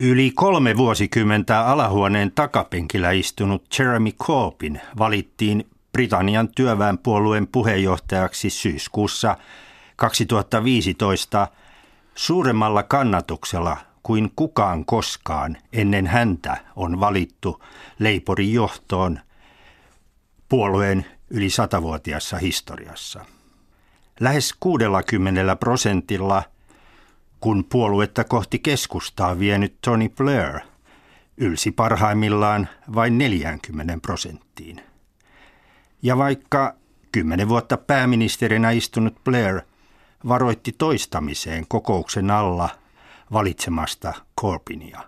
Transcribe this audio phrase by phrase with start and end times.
[0.00, 9.36] Yli kolme vuosikymmentä alahuoneen takapenkillä istunut Jeremy Corbyn valittiin Britannian työväenpuolueen puheenjohtajaksi syyskuussa
[9.96, 11.48] 2015
[12.14, 17.64] suuremmalla kannatuksella kuin kukaan koskaan ennen häntä on valittu
[18.00, 19.20] Labourin johtoon
[20.48, 23.24] puolueen yli satavuotiassa historiassa.
[24.20, 26.42] Lähes 60 prosentilla,
[27.40, 30.60] kun puoluetta kohti keskustaa vienyt Tony Blair
[31.36, 34.80] ylsi parhaimmillaan vain 40 prosenttiin.
[36.02, 36.74] Ja vaikka
[37.12, 39.60] kymmenen vuotta pääministerinä istunut Blair
[40.28, 42.68] varoitti toistamiseen kokouksen alla
[43.32, 45.00] valitsemasta Corbynia.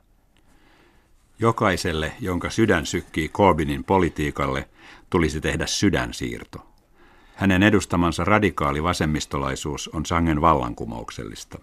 [1.38, 4.68] Jokaiselle, jonka sydän sykkii Corbynin politiikalle,
[5.10, 6.66] tulisi tehdä sydänsiirto.
[7.34, 11.58] Hänen edustamansa radikaali vasemmistolaisuus on sangen vallankumouksellista.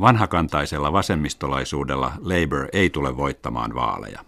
[0.00, 4.24] Vanhakantaisella vasemmistolaisuudella Labour ei tule voittamaan vaaleja.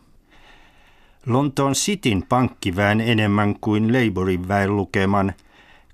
[1.26, 5.32] Lontoon Cityn pankkiväen enemmän kuin Labourin väen lukeman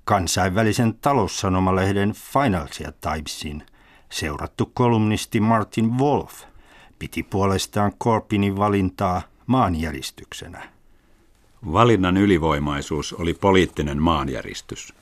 [0.05, 3.63] kansainvälisen taloussanomalehden Financial Timesin
[4.09, 6.43] seurattu kolumnisti Martin Wolf
[6.99, 10.69] piti puolestaan Corbynin valintaa maanjäristyksenä.
[11.73, 14.93] Valinnan ylivoimaisuus oli poliittinen maanjäristys.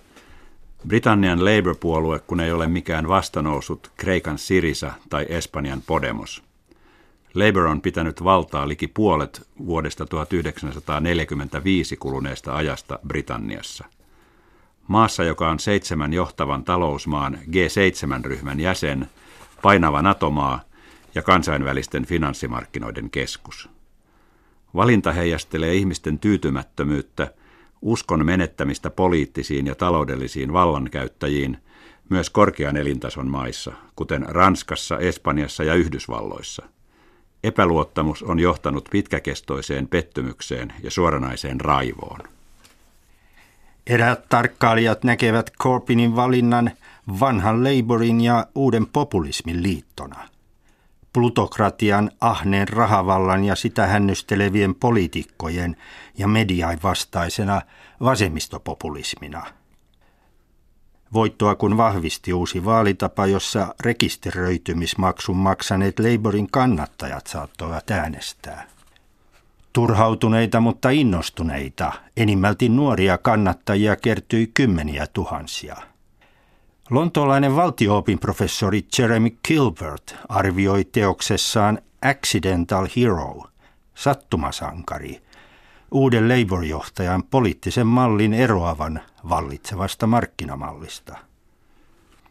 [0.88, 6.44] Britannian Labour-puolue, kun ei ole mikään vastanousut Kreikan Sirisa tai Espanjan Podemos–
[7.34, 13.86] Labour on pitänyt valtaa liki puolet vuodesta 1945 kuluneesta ajasta Britanniassa.
[14.88, 19.10] Maassa, joka on seitsemän johtavan talousmaan G7-ryhmän jäsen,
[19.62, 20.62] painava NATO-maa
[21.16, 23.70] ja kansainvälisten finanssimarkkinoiden keskus.
[24.76, 27.34] Valinta heijastelee ihmisten tyytymättömyyttä,
[27.82, 31.58] uskon menettämistä poliittisiin ja taloudellisiin vallankäyttäjiin
[32.10, 36.66] myös korkean elintason maissa, kuten Ranskassa, Espanjassa ja Yhdysvalloissa–
[37.44, 42.20] Epäluottamus on johtanut pitkäkestoiseen pettymykseen ja suoranaiseen raivoon.
[43.88, 46.72] Eräät tarkkailijat näkevät Corbynin valinnan
[47.20, 50.28] vanhan Labourin ja uuden populismin liittona.
[51.14, 55.78] Plutokratian, ahneen rahavallan ja sitä hännystelevien poliitikkojen
[56.18, 57.62] ja mediain vastaisena
[58.00, 59.46] vasemmistopopulismina–
[61.14, 68.68] Voittoa kun vahvisti uusi vaalitapa, jossa rekisteröitymismaksun maksaneet Labourin kannattajat saattoivat äänestää.
[69.74, 75.91] Turhautuneita, mutta innostuneita, enimmälti nuoria kannattajia kertyi kymmeniä tuhansia.
[76.90, 83.44] Lontoolainen valtioopin professori Jeremy Kilbert arvioi teoksessaan Accidental Hero,
[83.96, 85.22] sattumasankari,
[85.92, 91.18] uuden Labour-johtajan poliittisen mallin eroavan vallitsevasta markkinamallista.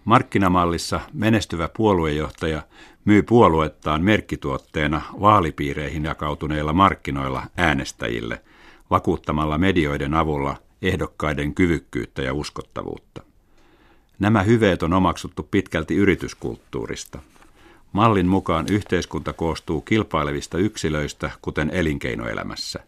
[0.05, 2.63] Markkinamallissa menestyvä puoluejohtaja
[3.05, 8.43] myy puoluettaan merkkituotteena vaalipiireihin jakautuneilla markkinoilla äänestäjille,
[8.91, 13.30] vakuuttamalla medioiden avulla ehdokkaiden kyvykkyyttä ja uskottavuutta.
[14.21, 17.19] Nämä hyveet on omaksuttu pitkälti yrityskulttuurista.
[17.93, 22.81] Mallin mukaan yhteiskunta koostuu kilpailevista yksilöistä, kuten elinkeinoelämässä.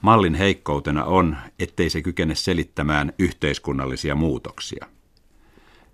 [0.00, 4.86] Mallin heikkoutena on, ettei se kykene selittämään yhteiskunnallisia muutoksia.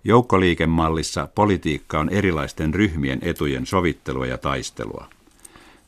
[0.03, 5.09] Joukkoliikemallissa politiikka on erilaisten ryhmien etujen sovittelua ja taistelua.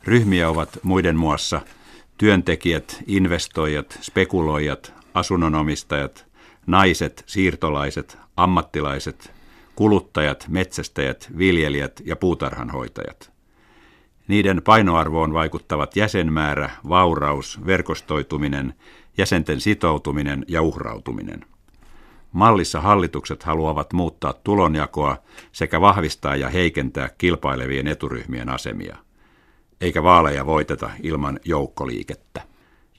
[0.03, 1.61] Ryhmiä ovat muiden muassa
[2.17, 6.25] työntekijät, investoijat, spekuloijat, asunnonomistajat,
[6.67, 9.33] naiset, siirtolaiset, ammattilaiset,
[9.75, 13.31] kuluttajat, metsästäjät, viljelijät ja puutarhanhoitajat–
[14.29, 18.73] niiden painoarvoon vaikuttavat jäsenmäärä, vauraus, verkostoituminen,
[19.17, 21.45] jäsenten sitoutuminen ja uhrautuminen.
[22.31, 25.17] Mallissa hallitukset haluavat muuttaa tulonjakoa
[25.51, 28.97] sekä vahvistaa ja heikentää kilpailevien eturyhmien asemia.
[29.81, 32.41] Eikä vaaleja voiteta ilman joukkoliikettä.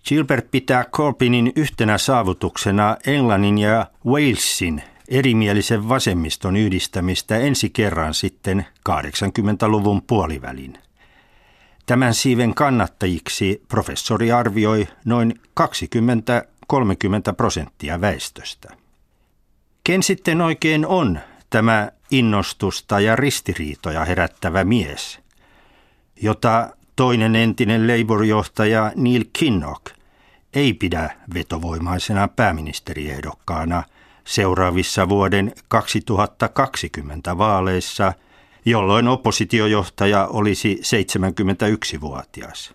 [0.09, 10.03] Gilbert pitää Corbynin yhtenä saavutuksena Englannin ja Walesin erimielisen vasemmiston yhdistämistä ensi kerran sitten 80-luvun
[10.03, 10.79] puolivälin.
[11.87, 15.65] Tämän siiven kannattajiksi professori arvioi noin 20-30
[17.37, 18.69] prosenttia väestöstä.
[19.85, 21.21] Ken sitten oikein on
[21.51, 25.21] tämä innostusta ja ristiriitoja herättävä mies,
[26.23, 29.85] jota toinen entinen Labour-johtaja Neil Kinnock
[30.55, 33.83] ei pidä vetovoimaisena pääministeriehdokkaana
[34.31, 38.13] seuraavissa vuoden 2020 vaaleissa–
[38.65, 42.75] jolloin oppositiojohtaja olisi 71-vuotias.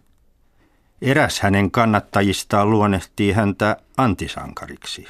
[1.01, 5.07] Eräs hänen kannattajistaan luonnehtii häntä antisankariksi.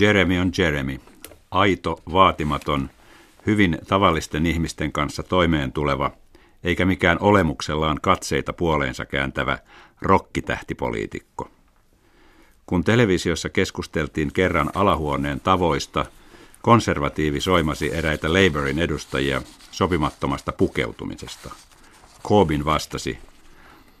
[0.00, 1.00] Jeremy on Jeremy.
[1.50, 2.90] Aito, vaatimaton,
[3.46, 6.10] hyvin tavallisten ihmisten kanssa toimeen tuleva,
[6.64, 9.58] eikä mikään olemuksellaan katseita puoleensa kääntävä
[10.02, 11.50] rokkitähtipoliitikko.
[12.68, 16.06] Kun televisiossa keskusteltiin kerran alahuoneen tavoista,
[16.62, 21.50] konservatiivi soimasi eräitä Labourin edustajia sopimattomasta pukeutumisesta.
[22.24, 23.18] Corbyn vastasi,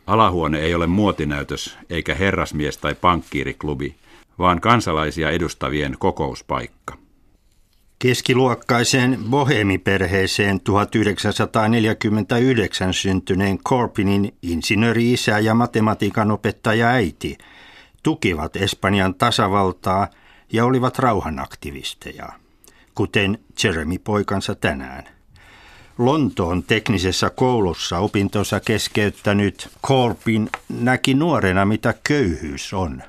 [0.06, 3.96] alahuone ei ole muotinäytös eikä herrasmies- tai pankkiiriklubi,
[4.38, 6.94] vaan kansalaisia edustavien kokouspaikka.
[7.98, 17.38] Keskiluokkaiseen bohemiperheeseen 1949 syntyneen Corbinin insinööri-isä ja matematiikan opettaja äiti
[18.02, 20.08] tukivat Espanjan tasavaltaa
[20.52, 22.28] ja olivat rauhanaktivisteja,
[22.94, 25.04] kuten Jeremy poikansa tänään.
[25.98, 33.02] Lontoon teknisessä koulussa opintonsa keskeyttänyt Corbin näki nuorena, mitä köyhyys on,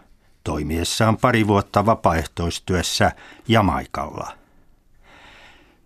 [0.44, 3.12] toimiessaan pari vuotta vapaaehtoistyössä
[3.48, 4.32] Jamaikalla–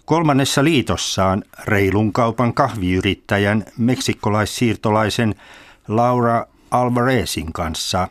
[0.05, 5.35] Kolmannessa liitossaan reilun kaupan kahviyrittäjän meksikolaissiirtolaisen
[5.87, 8.07] Laura Alvarezin kanssa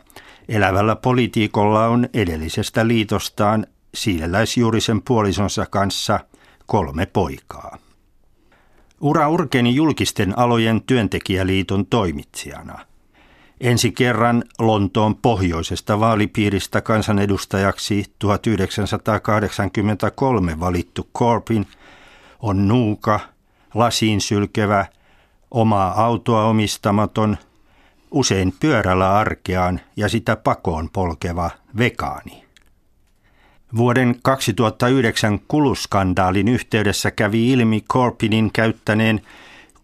[0.49, 6.19] elävällä politiikolla on edellisestä liitostaan siileläisjuurisen puolisonsa kanssa
[6.65, 7.77] kolme poikaa.
[9.01, 12.79] Ura urkeni julkisten alojen työntekijäliiton toimitsijana.
[13.61, 21.65] Ensi kerran Lontoon pohjoisesta vaalipiiristä kansanedustajaksi 1983 valittu Corbyn–
[22.43, 23.19] on nuuka,
[23.73, 24.85] lasiin sylkevä,
[25.51, 27.37] omaa autoa omistamaton,
[28.13, 32.43] usein pyörällä arkeaan ja sitä pakoon polkeva vekaani.
[33.75, 39.21] Vuoden 2009 kuluskandaalin yhteydessä kävi ilmi Corpinin käyttäneen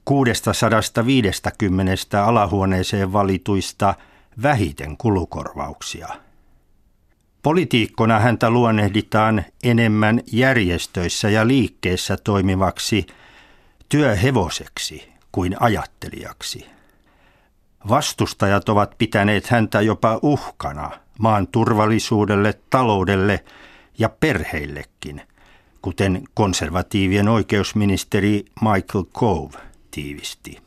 [0.06, 3.94] 650 alahuoneeseen valituista
[4.42, 6.08] vähiten kulukorvauksia–
[7.44, 13.08] Politiikkona häntä luonnehditaan enemmän järjestöissä ja liikkeissä toimivaksi
[13.90, 16.79] työhevoseksi kuin ajattelijaksi.
[17.88, 23.44] Vastustajat ovat pitäneet häntä jopa uhkana maan turvallisuudelle, taloudelle
[23.98, 25.22] ja perheillekin,
[25.82, 29.58] kuten konservatiivien oikeusministeri Michael Cove
[29.92, 30.62] tiivisti.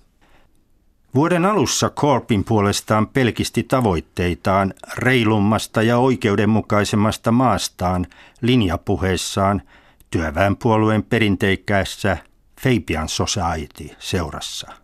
[1.15, 8.07] Vuoden alussa Korpin puolestaan pelkisti tavoitteitaan reilummasta ja oikeudenmukaisemmasta maastaan
[8.41, 9.63] linjapuheessaan
[10.11, 12.17] työväenpuolueen perinteikkäässä
[12.61, 14.82] Fabian Society-seurassa.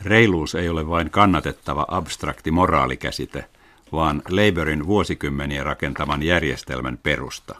[0.00, 3.44] Reiluus ei ole vain kannatettava abstrakti moraalikäsite,
[3.92, 7.54] vaan Labourin vuosikymmeniä rakentaman järjestelmän perusta.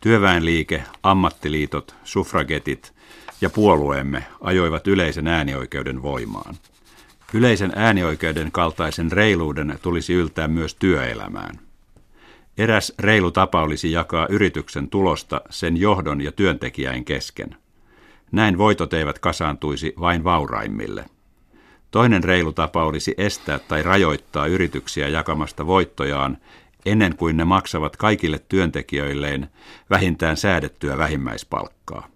[0.00, 2.92] Työväenliike, ammattiliitot, suffragetit
[3.40, 6.54] ja puolueemme ajoivat yleisen äänioikeuden voimaan–
[7.34, 11.58] Yleisen äänioikeuden kaltaisen reiluuden tulisi yltää myös työelämään.
[12.58, 17.56] Eräs reilu tapa olisi jakaa yrityksen tulosta sen johdon ja työntekijäin kesken.
[18.32, 21.04] Näin voitot eivät kasaantuisi vain vauraimmille.
[21.90, 26.38] Toinen reilu tapa olisi estää tai rajoittaa yrityksiä jakamasta voittojaan
[26.86, 29.48] ennen kuin ne maksavat kaikille työntekijöilleen
[29.90, 32.08] vähintään säädettyä vähimmäispalkkaa.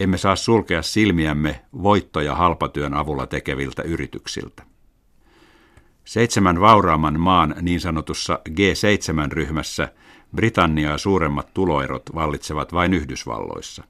[0.00, 4.62] Emme saa sulkea silmiämme voittoja halpatyön avulla tekeviltä yrityksiltä.
[6.04, 9.88] Seitsemän vauraamman maan niin sanotussa G7-ryhmässä
[10.36, 13.84] Britanniaa suuremmat tuloerot vallitsevat vain Yhdysvalloissa.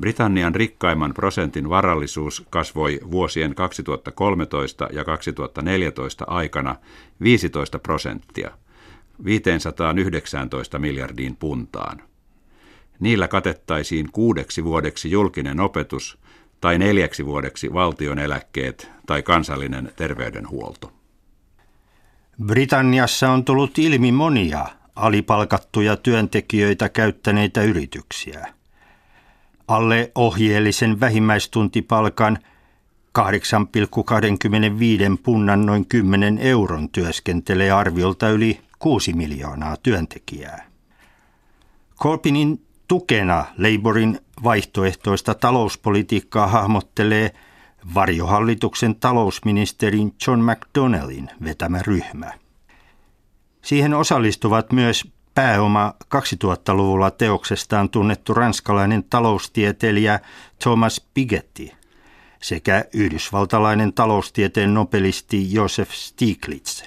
[0.00, 6.76] Britannian rikkaimman prosentin varallisuus kasvoi vuosien 2013 ja 2014 aikana
[7.22, 8.50] 15 prosenttia,
[9.24, 12.02] 519 miljardiin puntaan.
[13.00, 16.18] Niillä katettaisiin kuudeksi vuodeksi julkinen opetus
[16.60, 20.92] tai neljäksi vuodeksi valtion eläkkeet tai kansallinen terveydenhuolto.
[22.46, 28.59] Britanniassa on tullut ilmi monia alipalkattuja työntekijöitä käyttäneitä yrityksiä.
[29.70, 32.38] Alle ohjeellisen vähimmäistuntipalkan
[33.18, 33.24] 8,25
[35.22, 40.66] punnan noin 10 euron työskentelee arviolta yli 6 miljoonaa työntekijää.
[42.02, 47.30] Corbynin Tukena Labourin vaihtoehtoista talouspolitiikkaa hahmottelee
[47.94, 52.32] varjohallituksen talousministerin John McDonnellin vetämä ryhmä.
[53.62, 60.20] Siihen osallistuvat myös pääoma 2000-luvulla teoksestaan tunnettu ranskalainen taloustieteilijä
[60.58, 61.70] Thomas Piketty
[62.42, 66.82] sekä yhdysvaltalainen taloustieteen nobelisti Joseph Stiglitz.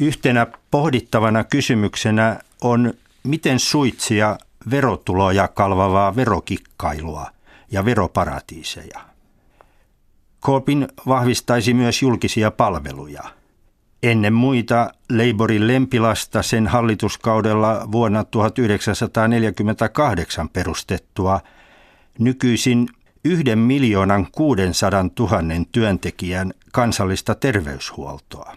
[0.00, 4.38] Yhtenä pohdittavana kysymyksenä on, miten suitsia
[4.70, 7.30] verotuloja kalvavaa verokikkailua
[7.70, 9.00] ja veroparatiiseja.
[10.42, 13.39] Corbyn vahvistaisi myös julkisia palveluja.
[14.02, 21.40] Ennen muita Labourin lempilasta sen hallituskaudella vuonna 1948 perustettua
[22.18, 22.88] nykyisin
[23.24, 25.30] yhden miljoonan 600 000
[25.72, 28.56] työntekijän kansallista terveyshuoltoa.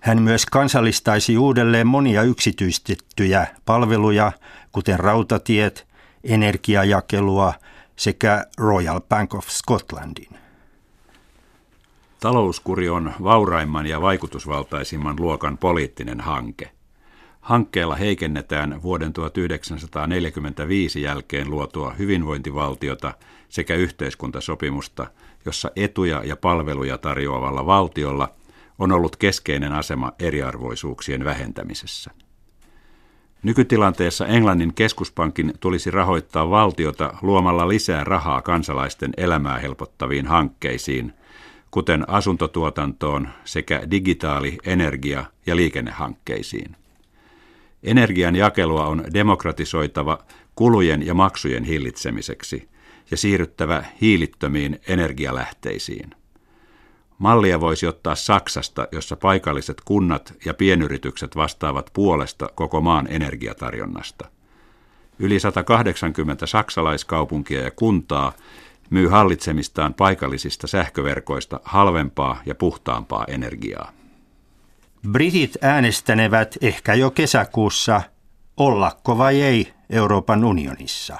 [0.00, 4.32] Hän myös kansallistaisi uudelleen monia yksityistettyjä palveluja,
[4.72, 5.86] kuten rautatiet,
[6.24, 7.54] energiajakelua
[7.96, 10.41] sekä Royal Bank of Scotlandin.
[12.22, 16.70] Talouskuri on vauraimman ja vaikutusvaltaisimman luokan poliittinen hanke.
[17.40, 23.14] Hankkeella heikennetään vuoden 1945 jälkeen luotua hyvinvointivaltiota
[23.48, 25.06] sekä yhteiskuntasopimusta,
[25.46, 28.28] jossa etuja ja palveluja tarjoavalla valtiolla
[28.78, 32.10] on ollut keskeinen asema eriarvoisuuksien vähentämisessä.
[33.42, 41.12] Nykytilanteessa Englannin keskuspankin tulisi rahoittaa valtiota luomalla lisää rahaa kansalaisten elämää helpottaviin hankkeisiin,
[41.72, 46.76] kuten asuntotuotantoon sekä digitaali-, energia- ja liikennehankkeisiin.
[47.82, 50.18] Energian jakelua on demokratisoitava
[50.54, 52.68] kulujen ja maksujen hillitsemiseksi
[53.10, 56.10] ja siirryttävä hiilittömiin energialähteisiin.
[57.18, 64.28] Mallia voisi ottaa Saksasta, jossa paikalliset kunnat ja pienyritykset vastaavat puolesta koko maan energiatarjonnasta.
[65.18, 68.32] Yli 180 saksalaiskaupunkia ja kuntaa
[68.90, 73.92] myy hallitsemistaan paikallisista sähköverkoista halvempaa ja puhtaampaa energiaa.
[75.08, 78.02] Britit äänestänevät ehkä jo kesäkuussa
[78.56, 81.16] ollakko vai ei Euroopan unionissa.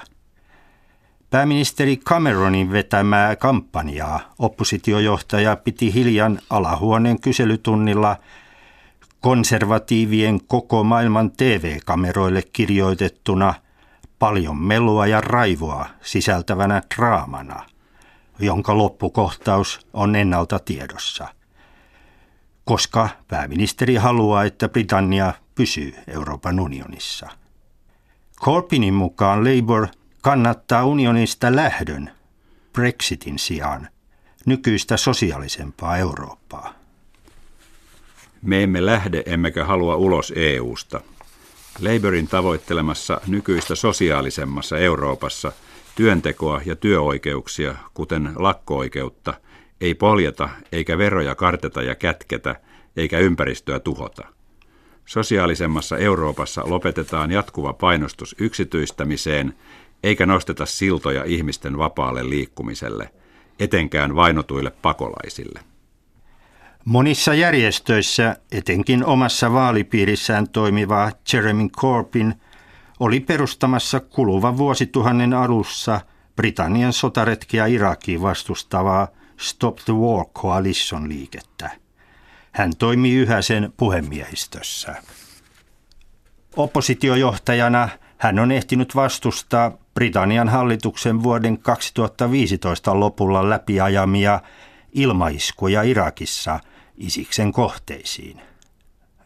[1.29, 8.17] Pääministeri Cameronin vetämää kampanjaa oppositiojohtaja piti hiljan alahuoneen kyselytunnilla
[9.19, 13.53] konservatiivien koko maailman TV-kameroille kirjoitettuna
[14.23, 17.65] paljon melua ja raivoa sisältävänä draamana,
[18.39, 21.27] jonka loppukohtaus on ennalta tiedossa–
[22.65, 27.27] koska pääministeri haluaa, että Britannia pysyy Euroopan unionissa.
[28.41, 29.87] Corbynin mukaan Labour
[30.21, 32.11] kannattaa unionista lähdön
[32.73, 33.87] Brexitin sijaan
[34.45, 36.73] nykyistä sosiaalisempaa Eurooppaa.
[38.41, 41.01] Me emme lähde emmekä halua ulos EUsta.
[41.79, 45.51] Labourin tavoittelemassa nykyistä sosiaalisemmassa Euroopassa
[45.95, 49.33] työntekoa ja työoikeuksia, kuten lakko-oikeutta,
[49.81, 52.55] ei poljeta eikä veroja karteta ja kätketä
[52.97, 54.23] eikä ympäristöä tuhota.
[55.05, 59.53] Sosiaalisemmassa Euroopassa lopetetaan jatkuva painostus yksityistämiseen
[60.03, 63.09] eikä nosteta siltoja ihmisten vapaalle liikkumiselle,
[63.59, 65.72] etenkään vainotuille pakolaisille.
[66.85, 72.35] Monissa järjestöissä, etenkin omassa vaalipiirissään toimiva Jeremy Corbyn,
[72.99, 76.01] oli perustamassa kuluvan vuosituhannen alussa
[76.35, 79.07] Britannian sotaretkiä Irakiin vastustavaa–
[79.43, 81.71] Stop the War Coalition liikettä.
[82.51, 84.95] Hän toimi yhä sen puhemiehistössä.
[86.55, 94.41] Oppositiojohtajana hän on ehtinyt vastustaa Britannian hallituksen vuoden 2015 lopulla läpiajamia
[94.93, 96.59] ilmaiskuja Irakissa
[96.97, 98.41] Isiksen kohteisiin.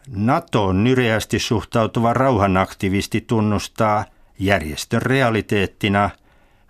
[0.08, 4.04] NATOon nyreästi suhtautuva rauhanaktivisti tunnustaa
[4.38, 6.10] järjestön realiteettina,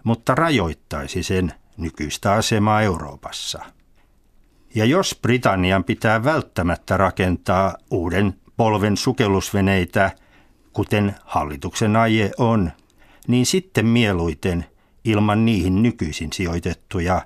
[0.05, 3.65] mutta rajoittaisi sen nykyistä asemaa Euroopassa.
[4.75, 10.11] Ja jos Britannian pitää välttämättä rakentaa uuden polven sukellusveneitä,
[10.73, 12.73] kuten hallituksen aie on,
[13.29, 14.67] niin sitten mieluiten
[15.05, 17.23] ilman niihin nykyisin sijoitettuja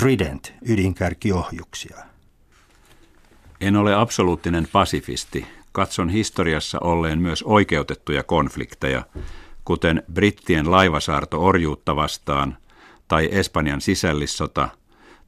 [0.00, 2.13] Trident-ydinkärkiohjuksia.
[3.64, 5.46] En ole absoluuttinen pasifisti.
[5.72, 9.02] Katson historiassa olleen myös oikeutettuja konflikteja,
[9.64, 12.56] kuten brittien laivasaarto orjuutta vastaan
[13.08, 14.68] tai Espanjan sisällissota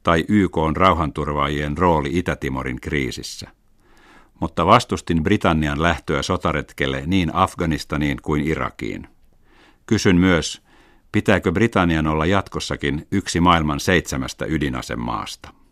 [0.03, 3.47] tai YK on rauhanturvaajien rooli Itä-Timorin kriisissä.
[4.39, 9.07] Mutta vastustin Britannian lähtöä sotaretkelle niin Afganistaniin kuin Irakiin.
[9.85, 10.61] Kysyn myös,
[11.11, 15.56] pitääkö Britannian olla jatkossakin yksi maailman seitsemästä ydinasemaasta?